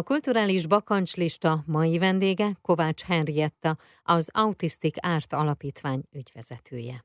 A 0.00 0.02
kulturális 0.02 0.66
bakancslista 0.66 1.52
mai 1.66 1.98
vendége 1.98 2.48
Kovács 2.62 3.02
Henrietta, 3.02 3.72
az 4.02 4.30
Autistic 4.42 5.06
Árt 5.06 5.32
Alapítvány 5.32 6.02
ügyvezetője. 6.20 6.96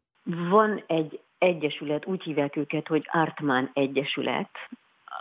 Van 0.49 0.83
egy 0.88 1.20
egyesület, 1.38 2.05
úgy 2.05 2.23
hívják 2.23 2.55
őket, 2.55 2.88
hogy 2.88 3.04
Artman 3.12 3.70
Egyesület, 3.73 4.49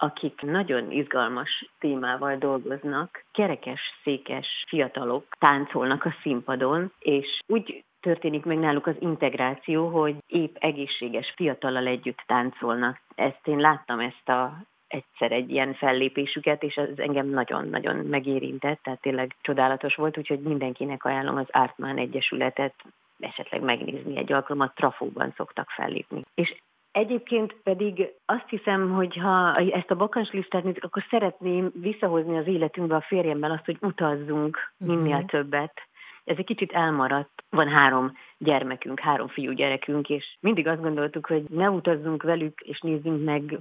akik 0.01 0.41
nagyon 0.41 0.91
izgalmas 0.91 1.71
témával 1.79 2.37
dolgoznak. 2.37 3.25
Kerekes, 3.33 3.81
székes 4.03 4.65
fiatalok 4.69 5.25
táncolnak 5.39 6.05
a 6.05 6.15
színpadon, 6.23 6.93
és 6.99 7.41
úgy 7.47 7.85
történik 8.01 8.45
meg 8.45 8.59
náluk 8.59 8.87
az 8.87 8.97
integráció, 8.99 9.89
hogy 9.89 10.17
épp 10.27 10.57
egészséges 10.59 11.33
fiatallal 11.37 11.87
együtt 11.87 12.23
táncolnak. 12.27 13.01
Ezt 13.15 13.47
én 13.47 13.59
láttam 13.59 14.01
ezt 14.01 14.29
a 14.29 14.67
egyszer 14.89 15.33
egy 15.33 15.51
ilyen 15.51 15.75
fellépésüket, 15.75 16.63
és 16.63 16.75
ez 16.75 16.89
engem 16.97 17.27
nagyon-nagyon 17.27 17.97
megérintett, 17.97 18.83
tehát 18.83 19.01
tényleg 19.01 19.37
csodálatos 19.41 19.95
volt, 19.95 20.19
úgyhogy 20.19 20.41
mindenkinek 20.41 21.05
ajánlom 21.05 21.37
az 21.37 21.47
Artman 21.51 21.99
Egyesületet 21.99 22.75
esetleg 23.21 23.63
megnézni 23.63 24.17
egy 24.17 24.33
alkalmat, 24.33 24.75
trafóban 24.75 25.33
szoktak 25.37 25.71
fellépni. 25.71 26.25
És 26.35 26.55
Egyébként 26.93 27.57
pedig 27.63 28.13
azt 28.27 28.49
hiszem, 28.49 28.91
hogy 28.91 29.17
ha 29.17 29.53
ezt 29.53 29.91
a 29.91 29.97
bakancslistát 29.97 30.65
nézzük, 30.65 30.85
akkor 30.85 31.05
szeretném 31.11 31.71
visszahozni 31.75 32.39
az 32.39 32.47
életünkbe 32.47 32.95
a 32.95 33.01
férjemmel 33.01 33.51
azt, 33.51 33.65
hogy 33.65 33.77
utazzunk 33.81 34.73
minél 34.77 35.15
uh-huh. 35.15 35.25
többet. 35.25 35.83
Ez 36.25 36.37
egy 36.39 36.45
kicsit 36.45 36.73
elmaradt. 36.73 37.45
Van 37.51 37.69
három 37.69 38.17
gyermekünk, 38.39 39.01
három 39.01 39.29
fiú 39.29 39.53
gyerekünk, 39.53 40.09
és 40.09 40.37
mindig 40.41 40.67
azt 40.67 40.81
gondoltuk, 40.81 41.27
hogy 41.27 41.43
ne 41.43 41.71
utazzunk 41.71 42.23
velük, 42.23 42.61
és 42.61 42.81
nézzünk 42.81 43.25
meg 43.25 43.59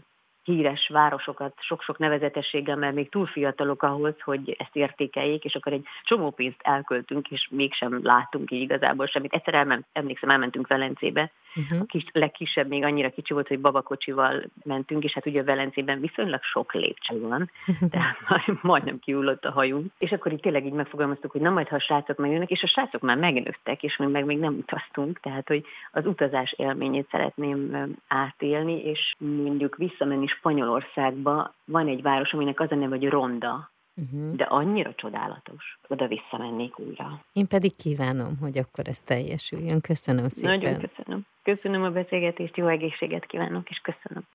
híres 0.47 0.89
városokat 0.93 1.53
sok-sok 1.59 1.97
nevezetességgel, 1.97 2.75
mert 2.75 2.95
még 2.95 3.09
túl 3.09 3.25
fiatalok 3.25 3.83
ahhoz, 3.83 4.21
hogy 4.21 4.55
ezt 4.59 4.75
értékeljék, 4.75 5.43
és 5.43 5.55
akkor 5.55 5.73
egy 5.73 5.85
csomó 6.03 6.31
pénzt 6.31 6.61
elköltünk, 6.61 7.31
és 7.31 7.47
mégsem 7.51 7.99
látunk 8.03 8.52
így 8.52 8.61
igazából 8.61 9.05
semmit. 9.05 9.33
Egyszer 9.33 9.53
elment, 9.53 9.85
emlékszem, 9.94 10.30
elmentünk 10.30 10.67
Velencébe, 10.67 11.31
uh-huh. 11.55 11.80
a 11.81 11.83
kis, 11.85 12.03
legkisebb 12.11 12.67
még 12.67 12.83
annyira 12.83 13.09
kicsi 13.09 13.33
volt, 13.33 13.47
hogy 13.47 13.59
babakocsival 13.59 14.44
mentünk, 14.63 15.03
és 15.03 15.13
hát 15.13 15.25
ugye 15.25 15.44
Velencében 15.44 15.99
viszonylag 15.99 16.44
sok 16.44 16.73
lépcső 16.73 17.19
van, 17.19 17.52
tehát 17.89 18.17
majdnem 18.61 19.00
kiullott 19.00 19.45
a 19.45 19.52
hajunk. 19.52 19.91
És 19.97 20.11
akkor 20.11 20.31
így 20.31 20.39
tényleg 20.39 20.66
így 20.66 20.72
megfogalmaztuk, 20.72 21.31
hogy 21.31 21.41
na 21.41 21.50
majd, 21.50 21.67
ha 21.67 21.75
a 21.75 21.79
srácok 21.79 22.17
megjönnek, 22.17 22.50
és 22.50 22.63
a 22.63 22.67
srácok 22.67 23.02
már 23.02 23.17
megnőttek, 23.17 23.83
és 23.83 23.97
mi 23.97 24.05
meg 24.05 24.25
még 24.25 24.39
nem 24.39 24.53
utaztunk, 24.53 25.19
tehát 25.19 25.47
hogy 25.47 25.66
az 25.91 26.05
utazás 26.05 26.53
élményét 26.57 27.07
szeretném 27.11 27.95
átélni, 28.07 28.83
és 28.83 29.16
mondjuk 29.17 29.75
visszamenni 29.75 30.27
Spanyolországba 30.38 31.53
van 31.66 31.88
egy 31.88 32.02
város, 32.02 32.33
aminek 32.33 32.59
az 32.59 32.71
a 32.71 32.75
neve, 32.75 32.95
hogy 32.95 33.09
Ronda, 33.09 33.71
uh-huh. 33.95 34.35
de 34.35 34.44
annyira 34.44 34.94
csodálatos. 34.95 35.79
Oda 35.88 36.07
visszamennék 36.07 36.79
újra. 36.79 37.21
Én 37.33 37.47
pedig 37.47 37.75
kívánom, 37.75 38.38
hogy 38.41 38.57
akkor 38.57 38.88
ez 38.88 38.99
teljesüljön. 38.99 39.81
Köszönöm 39.81 40.29
szépen. 40.29 40.57
Nagyon 40.57 40.79
köszönöm. 40.79 41.25
Köszönöm 41.44 41.83
a 41.83 41.89
beszélgetést, 41.89 42.57
jó 42.57 42.67
egészséget 42.67 43.25
kívánok, 43.25 43.69
és 43.69 43.77
köszönöm. 43.77 44.25